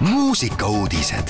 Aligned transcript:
muusikauudised. 0.00 1.28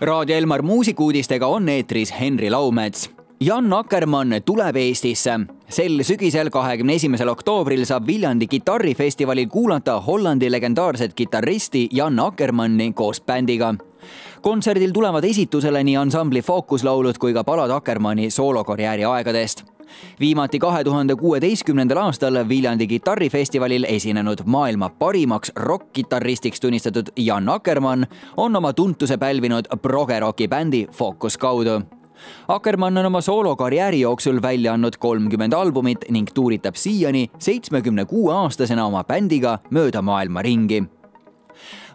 Raadio 0.00 0.36
Elmar 0.36 0.62
muusikuudistega 0.62 1.46
on 1.46 1.68
eetris 1.68 2.14
Henri 2.20 2.50
Laumets. 2.50 3.10
Jan 3.40 3.72
Akkermann 3.72 4.42
tuleb 4.44 4.76
Eestisse. 4.76 5.40
sel 5.68 6.02
sügisel, 6.02 6.50
kahekümne 6.50 6.94
esimesel 6.94 7.28
oktoobril 7.28 7.84
saab 7.84 8.06
Viljandi 8.06 8.46
kitarrifestivalil 8.46 9.48
kuulata 9.48 10.00
Hollandi 10.00 10.52
legendaarset 10.52 11.14
kitarristi 11.14 11.88
Jan 11.92 12.20
Akkermanni 12.20 12.92
koos 12.92 13.20
bändiga 13.20 13.74
kontserdil 14.42 14.92
tulevad 14.92 15.24
esitusele 15.24 15.84
nii 15.84 15.96
ansambli 15.96 16.42
fookuslaulud 16.42 17.18
kui 17.18 17.34
ka 17.34 17.44
palad 17.44 17.70
Akkermanni 17.70 18.30
soolokarjääri 18.30 19.04
aegadest. 19.04 19.64
Viimati 20.20 20.58
kahe 20.58 20.84
tuhande 20.84 21.14
kuueteistkümnendal 21.16 21.96
aastal 21.96 22.38
Viljandi 22.48 22.86
kitarrifestivalil 22.86 23.84
esinenud 23.88 24.42
maailma 24.44 24.88
parimaks 24.98 25.52
rokk-kitarristiks 25.56 26.60
tunnistatud 26.60 27.12
Jan 27.16 27.48
Akkermann 27.48 28.06
on 28.36 28.56
oma 28.56 28.72
tuntuse 28.72 29.16
pälvinud 29.16 29.70
progeroki 29.82 30.48
bändi 30.48 30.86
Focus 30.92 31.38
kaudu. 31.38 31.80
Akkermann 32.48 32.98
on 32.98 33.06
oma 33.06 33.20
soolokarjääri 33.20 34.00
jooksul 34.00 34.42
välja 34.42 34.72
andnud 34.72 34.96
kolmkümmend 34.98 35.52
albumit 35.52 36.04
ning 36.10 36.28
tuuritab 36.34 36.74
siiani 36.74 37.30
seitsmekümne 37.38 38.04
kuue 38.04 38.34
aastasena 38.34 38.86
oma 38.86 39.04
bändiga 39.04 39.58
mööda 39.70 40.02
maailma 40.02 40.42
ringi 40.42 40.82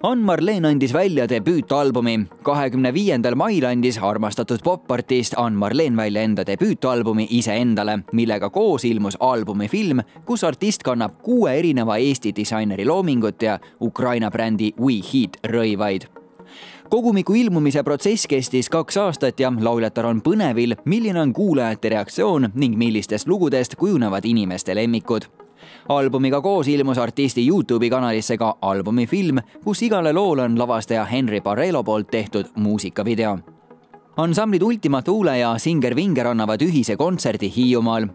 Ann-Marleen 0.03 0.65
andis 0.65 0.93
välja 0.93 1.29
debüütalbumi. 1.29 2.20
kahekümne 2.43 2.93
viiendal 2.93 3.35
mail 3.35 3.65
andis 3.65 3.97
armastatud 3.97 4.63
popartist 4.63 5.34
Ann-Marleen 5.37 5.97
välja 5.97 6.21
enda 6.21 6.45
debüütalbumi 6.47 7.27
Iseendale, 7.29 7.99
millega 8.11 8.49
koos 8.49 8.85
ilmus 8.85 9.17
albumi 9.20 9.67
film, 9.67 10.01
kus 10.25 10.43
artist 10.43 10.84
kannab 10.84 11.21
kuue 11.23 11.59
erineva 11.59 11.97
Eesti 11.97 12.35
disaineri 12.35 12.85
loomingut 12.85 13.41
ja 13.41 13.59
Ukraina 13.81 14.31
brändi 14.31 14.73
We 14.79 15.01
Heat 15.13 15.37
rõivaid 15.48 16.21
kogumiku 16.91 17.34
ilmumise 17.34 17.84
protsess 17.84 18.27
kestis 18.27 18.70
kaks 18.70 18.98
aastat 18.98 19.40
ja 19.40 19.53
lauljatar 19.59 20.09
on 20.09 20.20
põnevil, 20.21 20.75
milline 20.85 21.21
on 21.21 21.31
kuulajate 21.34 21.90
reaktsioon 21.90 22.49
ning 22.55 22.75
millistest 22.77 23.31
lugudest 23.31 23.77
kujunevad 23.79 24.27
inimeste 24.27 24.75
lemmikud 24.75 25.29
albumiga 25.90 26.41
koos 26.41 26.67
ilmus 26.67 26.98
artisti 26.98 27.48
Youtube'i 27.48 27.90
kanalisse 27.90 28.37
ka 28.37 28.55
albumifilm, 28.62 29.40
kus 29.63 29.81
igale 29.81 30.13
loole 30.13 30.43
on 30.43 30.59
lavastaja 30.59 31.05
Henry 31.05 31.41
Barrelo 31.41 31.84
poolt 31.84 32.12
tehtud 32.12 32.53
muusikavideo 32.55 33.40
ansamblid 34.18 34.62
Ultima 34.62 35.01
Thule 35.01 35.37
ja 35.40 35.57
Singer 35.57 35.95
Vinger 35.95 36.27
annavad 36.27 36.62
ühise 36.62 36.95
kontserdi 36.98 37.51
Hiiumaal. 37.55 38.07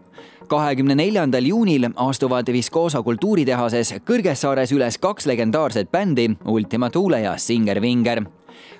kahekümne 0.47 0.95
neljandal 0.95 1.43
juunil 1.43 1.89
astuvad 1.95 2.47
Viscosa 2.53 3.01
kultuuritehases 3.03 3.93
Kõrgessaares 4.05 4.71
üles 4.71 4.97
kaks 4.97 5.25
legendaarset 5.25 5.91
bändi, 5.91 6.29
Ultima 6.45 6.89
Thule 6.89 7.19
ja 7.21 7.37
Singer 7.37 7.81
Vinger 7.81 8.23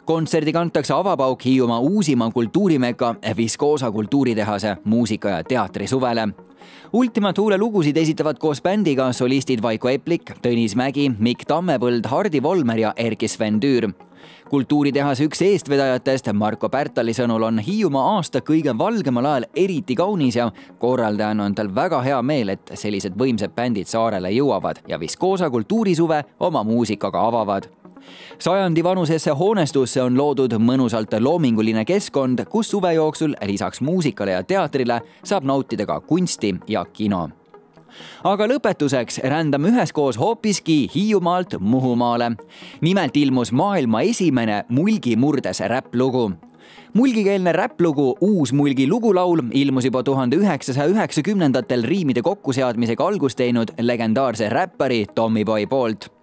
kontserdi 0.08 0.53
kantakse 0.53 0.94
avapauk 0.94 1.45
Hiiumaa 1.45 1.80
uusima 1.80 2.31
kultuurimeka 2.31 3.16
Viscosa 3.38 3.91
kultuuritehase 3.91 4.77
muusika- 4.83 5.30
ja 5.30 5.44
teatrisuvele 5.44 6.27
Ultima 6.94 7.33
Thule 7.33 7.58
lugusid 7.58 7.97
esitavad 7.97 8.38
koos 8.39 8.61
bändiga 8.61 9.14
solistid 9.14 9.61
Vaiko 9.61 9.89
Eplik, 9.89 10.31
Tõnis 10.31 10.75
Mägi, 10.75 11.11
Mikk 11.19 11.44
Tammepõld, 11.47 12.08
Hardi 12.08 12.44
Volmer 12.44 12.80
ja 12.80 12.94
Erkki 12.95 13.27
Sven 13.27 13.59
Tüür 13.59 13.91
kultuuritehase 14.49 15.27
üks 15.27 15.41
eestvedajatest, 15.44 16.31
Marko 16.33 16.69
Pärtali 16.69 17.11
sõnul 17.14 17.44
on 17.44 17.59
Hiiumaa 17.59 18.16
aasta 18.16 18.39
kõige 18.39 18.77
valgemal 18.77 19.25
ajal 19.25 19.45
eriti 19.55 19.95
kaunis 19.95 20.36
ja 20.39 20.52
korraldajana 20.80 21.44
on 21.44 21.55
tal 21.55 21.75
väga 21.75 21.99
hea 22.02 22.21
meel, 22.21 22.55
et 22.55 22.71
sellised 22.73 23.19
võimsad 23.19 23.52
bändid 23.55 23.92
saarele 23.92 24.31
jõuavad 24.31 24.80
ja 24.88 24.99
Viscosa 24.99 25.49
kultuurisuve 25.49 26.23
oma 26.39 26.64
muusikaga 26.64 27.27
avavad 27.27 27.67
sajandi 28.39 28.83
vanusesse 28.83 29.31
hoonestusse 29.31 30.02
on 30.02 30.17
loodud 30.17 30.53
mõnusalt 30.59 31.17
loominguline 31.19 31.86
keskkond, 31.86 32.45
kus 32.49 32.70
suve 32.71 32.93
jooksul 32.93 33.36
lisaks 33.45 33.81
muusikale 33.81 34.31
ja 34.31 34.43
teatrile 34.43 35.02
saab 35.23 35.43
nautida 35.43 35.86
ka 35.86 35.99
kunsti 35.99 36.55
ja 36.67 36.86
kino. 36.86 37.30
Aga 38.23 38.48
lõpetuseks 38.52 39.21
rändame 39.23 39.71
üheskoos 39.71 40.20
hoopiski 40.20 40.89
Hiiumaalt 40.95 41.55
Muhumaale. 41.59 42.31
nimelt 42.81 43.17
ilmus 43.17 43.52
maailma 43.52 44.02
esimene 44.02 44.65
mulgi 44.70 45.15
murdes 45.15 45.60
räpplugu. 45.60 46.31
Mulgikeelne 46.93 47.52
räpplugu 47.52 48.17
Uus 48.21 48.54
Mulgi 48.54 48.87
lugulaul 48.87 49.42
ilmus 49.52 49.86
juba 49.86 50.04
tuhande 50.04 50.36
üheksasaja 50.36 50.87
üheksakümnendatel 50.87 51.83
riimide 51.83 52.21
kokkuseadmisega 52.21 53.08
algust 53.08 53.37
teinud 53.37 53.67
legendaarse 53.80 54.49
räppari 54.49 55.05
Tommyboy 55.15 55.65
poolt 55.65 56.17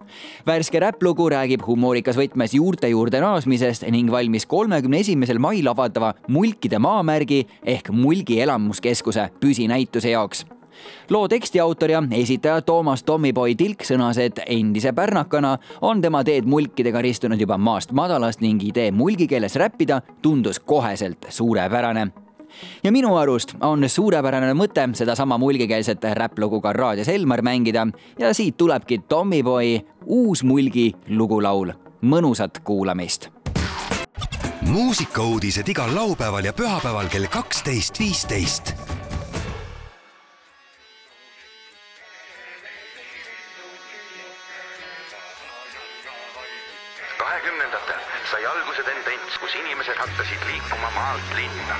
värske 0.47 0.81
räpplugu 0.81 1.29
räägib 1.33 1.65
humoorikas 1.67 2.19
võtmes 2.19 2.55
juurte 2.57 2.89
juurde 2.89 3.21
naasmisest 3.21 3.87
ning 3.91 4.11
valmis 4.11 4.47
kolmekümne 4.47 5.01
esimesel 5.05 5.39
mail 5.39 5.69
avatava 5.69 6.15
Mulkide 6.29 6.79
maamärgi 6.79 7.45
ehk 7.63 7.91
Mulgi 7.91 8.41
elamuskeskuse 8.41 9.31
püsinäituse 9.41 10.11
jaoks. 10.11 10.47
Loo 11.11 11.29
teksti 11.29 11.61
autor 11.61 11.91
ja 11.91 12.03
esitaja 12.11 12.63
Toomas 12.63 13.03
Tommyboy 13.03 13.55
Tilk 13.55 13.85
sõnas, 13.87 14.19
et 14.19 14.41
endise 14.47 14.93
pärnakana 14.93 15.57
on 15.81 16.03
tema 16.03 16.25
teed 16.25 16.49
mulkidega 16.51 17.03
ristunud 17.03 17.41
juba 17.41 17.59
maast 17.59 17.93
madalast 17.93 18.43
ning 18.43 18.63
idee 18.65 18.91
mulgi 18.91 19.29
keeles 19.31 19.57
räppida 19.61 20.03
tundus 20.23 20.61
koheselt 20.61 21.27
suurepärane 21.29 22.24
ja 22.85 22.93
minu 22.93 23.17
arust 23.17 23.55
on 23.61 23.89
suurepärane 23.89 24.55
mõte 24.55 24.89
sedasama 24.95 25.39
mulgikeelset 25.39 26.05
räpplugu 26.15 26.61
ka 26.61 26.73
raadios 26.73 27.09
Elmar 27.09 27.43
mängida 27.43 27.87
ja 28.19 28.35
siit 28.35 28.57
tulebki 28.57 28.99
Tommyboy 29.09 29.81
uus 30.07 30.43
mulgi 30.43 30.93
lugulaul. 31.09 31.73
mõnusat 32.05 32.61
kuulamist. 32.65 33.29
muusikauudised 34.61 35.69
igal 35.69 35.95
laupäeval 35.95 36.45
ja 36.45 36.53
pühapäeval 36.53 37.09
kell 37.09 37.27
kaksteist, 37.31 37.99
viisteist 37.99 38.94
tendents, 49.35 49.39
kus 49.39 49.55
inimesed 49.61 49.97
hakkasid 49.99 50.43
liikuma 50.47 50.91
maalt 50.95 51.35
linna. 51.35 51.77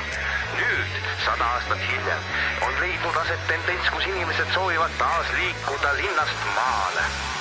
nüüd, 0.57 0.93
sada 1.25 1.45
aastat 1.45 1.79
hiljem, 1.79 2.23
on 2.67 2.81
leidnud 2.81 3.17
aset 3.17 3.47
tendents, 3.47 3.91
kus 3.91 4.07
inimesed 4.07 4.51
soovivad 4.55 4.91
taas 4.99 5.27
liikuda 5.39 5.97
linnast 6.03 6.51
maale 6.55 7.34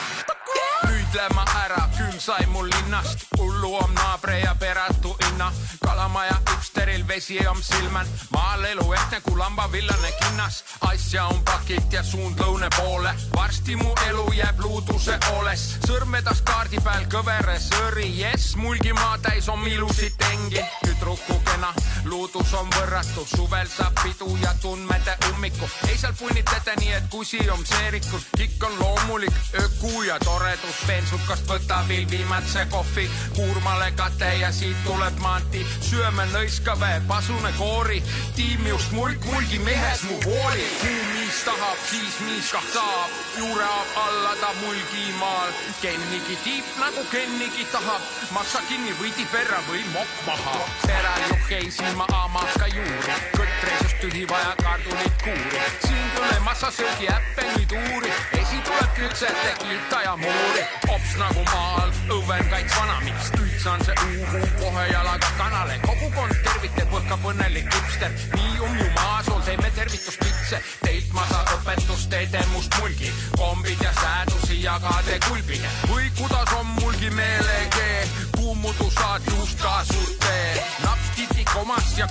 püüdlema 1.14 1.44
ära, 1.66 1.82
külm 1.98 2.20
sai 2.20 2.46
mul 2.50 2.66
linnast, 2.66 3.28
hullu 3.38 3.76
on 3.78 3.92
naabre 3.94 4.40
ja 4.40 4.56
peratu 4.60 5.14
inna, 5.30 5.52
kalamaja 5.84 6.40
üksteril 6.56 7.04
vesi 7.08 7.38
on 7.48 7.60
silmand, 7.62 8.10
maal 8.34 8.64
elu 8.66 8.86
ehtne 8.94 9.20
kui 9.22 9.38
lambavillane 9.38 10.10
kinnas, 10.22 10.64
asja 10.90 11.28
on 11.30 11.44
pakit 11.46 11.94
ja 11.94 12.04
suund 12.04 12.40
lõune 12.42 12.70
poole, 12.78 13.14
varsti 13.36 13.76
mu 13.76 13.94
elu 14.08 14.26
jääb 14.40 14.64
luuduse 14.66 15.20
hooles, 15.28 15.68
sõrmedas 15.86 16.42
kaardi 16.48 16.82
peal 16.82 17.06
kõvere 17.14 17.60
sõõri, 17.62 18.10
jess, 18.18 18.56
mulgimaa 18.58 19.20
täis 19.22 19.50
on 19.54 19.68
ilusid 19.70 20.18
tengi, 20.18 20.66
tüdrukukena, 20.82 21.70
luudus 22.10 22.56
on 22.58 22.74
võrratu, 22.80 23.28
suvel 23.36 23.70
saab 23.70 24.02
pidu 24.02 24.32
ja 24.42 24.56
tundmete 24.66 25.14
ummiku, 25.30 25.70
ei 25.92 25.98
seal 25.98 26.18
punnitata 26.18 26.74
nii, 26.82 26.94
et 26.98 27.08
kusi 27.14 27.44
on 27.54 27.62
seerikud, 27.70 28.28
kikk 28.38 28.66
on 28.72 28.80
loomulik, 28.82 29.42
öku 29.62 30.08
ja 30.10 30.18
toredus, 30.26 30.82
bensukast 31.04 31.48
võta 31.50 31.82
veel 31.88 32.06
viimase 32.08 32.64
kohvi, 32.72 33.04
kuurmale 33.36 33.90
kate 33.98 34.30
ja 34.40 34.52
siit 34.56 34.78
tuleb 34.86 35.18
maanti, 35.20 35.64
süöme 35.84 36.26
nõiskave, 36.32 36.92
pasune 37.10 37.52
koori, 37.58 38.00
tiim 38.38 38.64
just 38.70 38.94
mulk 38.96 39.26
mulgi 39.28 39.60
mehes 39.66 40.04
mu 40.08 40.20
hooli, 40.24 40.64
kuu 40.80 41.02
miis 41.12 41.42
tahab, 41.44 41.82
siis 41.90 42.20
miis 42.28 42.52
kah 42.56 42.68
saab, 42.72 43.18
juureab 43.38 43.98
alla 44.06 44.36
ta 44.40 44.54
mulgimaal, 44.62 45.52
kennigi 45.82 46.40
tiip 46.46 46.72
nagu 46.80 47.04
kennigi 47.12 47.68
tahab, 47.74 48.08
maksa 48.38 48.64
kinni 48.70 48.96
võidi 49.02 49.28
perra 49.34 49.60
või 49.68 49.84
mokk 49.92 50.24
maha. 50.30 50.58
peraljuhkei 50.88 51.72
silma 51.72 52.08
hamaka 52.14 52.72
juuri, 52.72 53.20
kõtresust 53.36 53.63
tühi 54.04 54.30
vaja 54.30 54.56
kartulit 54.64 55.22
kuuri, 55.24 55.60
siin 55.88 56.10
tule 56.16 56.40
massa 56.40 56.72
söögi 56.72 57.08
äppeni 57.08 57.66
tuuri, 57.66 58.12
esi 58.40 58.58
tuleb 58.68 58.90
küpsete 58.98 59.54
kiita 59.62 60.02
ja 60.02 60.16
muuri, 60.18 60.64
ops 60.96 61.14
nagu 61.22 61.46
maal, 61.54 61.94
õven 62.18 62.50
kaits 62.52 62.76
vanamiks, 62.80 63.32
nüüd 63.38 63.56
saan 63.64 63.86
see 63.88 63.96
uhu 64.10 64.42
kohe 64.60 64.84
jalaga 64.92 65.32
kanale, 65.38 65.80
kogukond 65.88 66.36
tervitab, 66.50 66.92
põhkab 66.98 67.30
õnnelik 67.32 67.72
hipster, 67.78 68.20
nii 68.36 68.60
on 68.68 68.78
ju 68.82 68.90
maasool, 69.00 69.42
teeme 69.48 69.72
tervituspitse, 69.80 70.60
teilt 70.84 71.16
ma 71.16 71.24
saan 71.32 71.56
õpetust, 71.56 72.10
teete 72.12 72.44
must 72.52 72.76
mulgi, 72.82 73.16
kombid 73.40 73.88
ja 73.88 73.96
säädusi 74.02 74.60
jagade 74.66 75.22
kulbige 75.30 75.72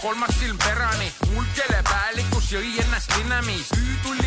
kolmas 0.02 0.34
silm 0.40 0.58
perani, 0.58 1.12
mulkele 1.30 1.78
päälikus 1.86 2.48
jõi 2.50 2.72
ennast 2.82 3.12
linnamis, 3.16 3.68
hüüd 3.70 4.00
tuli 4.02 4.21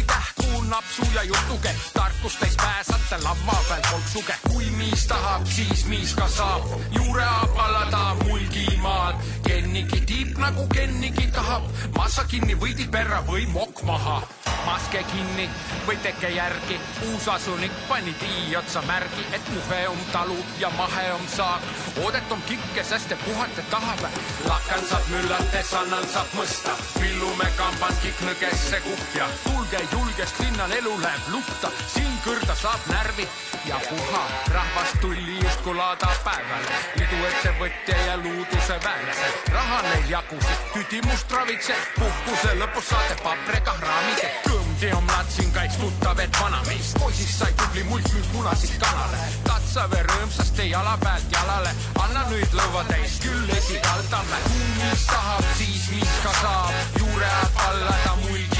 on 0.65 0.69
napsu 0.69 1.01
ja 1.13 1.23
jutuke, 1.23 1.69
tarkust 1.93 2.39
täis 2.39 2.55
pääsate 2.57 3.23
lava 3.23 3.57
peal 3.69 3.81
kolksuge. 3.91 4.33
kui 4.49 4.65
miis 4.65 5.07
tahab, 5.07 5.45
siis 5.45 5.85
miis 5.85 6.13
ka 6.15 6.27
saab, 6.27 6.63
juure 6.91 7.23
apalada 7.23 8.15
mulgimaal. 8.23 9.13
Kennigi 9.47 10.01
tiib 10.01 10.37
nagu 10.37 10.67
Kennigi 10.67 11.27
tahab, 11.27 11.63
massa 11.97 12.23
kinni 12.23 12.55
võidi 12.55 12.89
perra 12.91 13.21
või 13.27 13.45
mokk 13.47 13.83
maha 13.83 14.21
maske 14.65 15.03
kinni 15.11 15.49
või 15.87 15.97
teke 16.03 16.29
järgi. 16.29 16.79
uusasunik 17.11 17.71
pani 17.87 18.13
tii 18.13 18.55
otsa 18.55 18.81
märgi, 18.81 19.25
et 19.33 19.49
muhe 19.53 19.87
on 19.87 20.01
talu 20.11 20.37
ja 20.59 20.69
mahe 20.77 21.11
on 21.13 21.27
saak. 21.35 21.61
oodet 22.03 22.31
on 22.31 22.41
kikke, 22.41 22.83
sest 22.83 23.09
te 23.09 23.15
puhate 23.15 23.61
tahab. 23.69 24.01
lakan 24.49 24.87
saab 24.89 25.05
müllates, 25.09 25.73
annan 25.73 26.07
saab 26.13 26.33
mõsta. 26.33 26.73
pillume 26.99 27.49
kamband 27.57 27.97
kiknõgesse 28.01 28.81
kuhja. 28.87 29.29
tulge 29.43 29.81
julgest 29.91 30.39
linnal 30.55 30.71
elu 30.71 30.93
läheb 31.01 31.23
luhta, 31.33 31.69
siin 31.91 32.13
kõrda 32.23 32.53
saab 32.55 32.83
närvi 32.87 33.25
ja 33.67 33.79
puha. 33.89 34.21
rahvas 34.53 34.93
tuli 35.01 35.39
justkui 35.41 35.75
laada 35.75 36.07
päevale. 36.23 36.77
iduettevõtja 36.95 37.97
ja 38.07 38.15
luuduse 38.17 38.77
väelased. 38.83 39.51
raha 39.51 39.81
neil 39.81 40.09
jagus, 40.09 40.47
tüdimust 40.73 41.31
ravitseb. 41.31 41.83
puhkuse 41.99 42.55
lõpus 42.61 42.87
saate 42.89 43.19
paprika 43.23 43.75
raamid 43.81 44.23
kõmm 44.47 44.79
teomlad 44.79 45.27
siin 45.35 45.51
kaits 45.51 45.75
tuttav, 45.75 46.19
et 46.19 46.39
vanameist 46.39 46.99
poisist 47.03 47.37
sai 47.39 47.51
tubli 47.59 47.83
mulk 47.83 48.07
nüüd 48.13 48.31
punasid 48.31 48.79
kanale. 48.79 49.19
katsave 49.43 50.03
rõõmsasti 50.07 50.71
jala 50.71 50.97
pealt 51.03 51.31
jalale, 51.35 51.75
anna 51.99 52.27
nüüd 52.31 52.59
lõua 52.61 52.87
täis, 52.87 53.19
küll 53.27 53.55
esikaldame. 53.59 54.43
mis 54.79 55.07
tahab, 55.11 55.53
siis 55.57 55.89
mis 55.91 56.19
ka 56.23 56.33
saab, 56.41 56.99
juure 56.99 57.25
ajab 57.25 57.65
alla 57.67 58.03
ta 58.03 58.15
mulgimaal. 58.23 58.54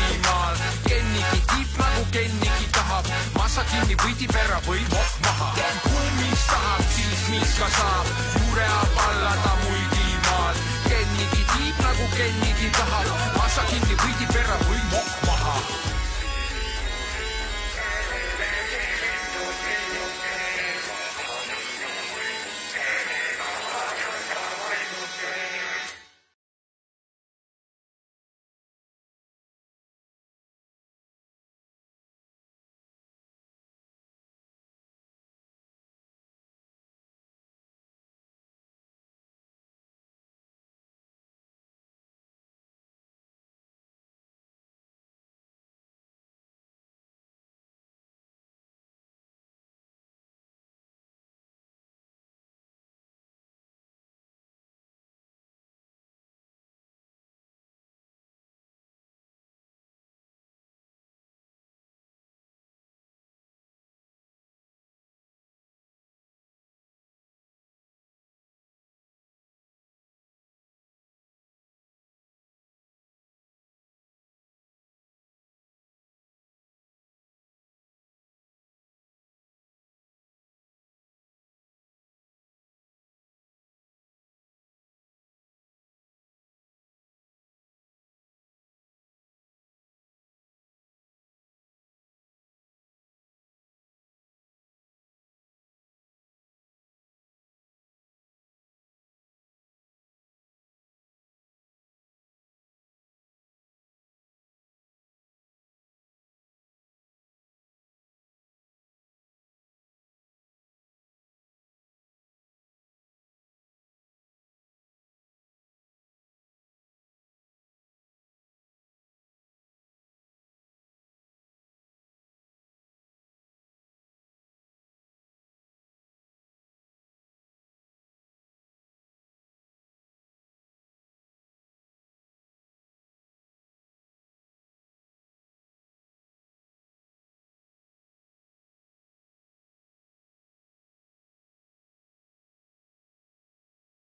Nagu 1.77 2.03
Kennigi 2.11 2.67
tahab, 2.71 3.05
massa 3.37 3.63
kinni 3.71 3.95
võidi 4.03 4.27
perra 4.31 4.59
või 4.67 4.81
mokk 4.91 5.19
maha. 5.25 5.49
mis 6.19 6.45
tahab, 6.51 6.83
siis 6.95 7.21
mis 7.33 7.53
ka 7.59 7.69
saab, 7.77 8.07
juure 8.39 8.63
ajab 8.63 8.99
alla 9.07 9.33
ta 9.43 9.53
mulgimaal. 9.63 10.55
Kennigi 10.87 11.43
tiib 11.53 11.83
nagu 11.83 12.09
Kennigi 12.15 12.71
tahab, 12.79 13.13
massa 13.37 13.67
kinni 13.71 13.95
võidi 14.03 14.31
perra 14.33 14.59
või 14.69 14.84